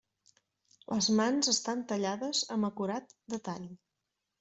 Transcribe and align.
Les 0.93 1.11
mans 1.21 1.53
estan 1.53 1.85
tallades 1.95 2.45
amb 2.59 2.73
acurat 2.75 3.19
detall. 3.39 3.75